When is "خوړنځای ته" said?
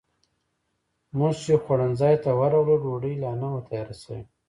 1.63-2.29